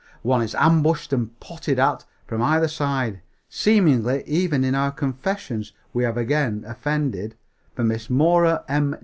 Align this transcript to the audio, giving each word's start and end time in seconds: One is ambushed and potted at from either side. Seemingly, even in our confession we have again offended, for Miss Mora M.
One 0.23 0.41
is 0.41 0.55
ambushed 0.55 1.13
and 1.13 1.39
potted 1.39 1.77
at 1.77 2.05
from 2.25 2.41
either 2.41 2.67
side. 2.67 3.21
Seemingly, 3.49 4.23
even 4.25 4.63
in 4.63 4.73
our 4.73 4.89
confession 4.89 5.63
we 5.93 6.03
have 6.05 6.17
again 6.17 6.63
offended, 6.67 7.35
for 7.75 7.83
Miss 7.83 8.09
Mora 8.09 8.63
M. 8.67 8.95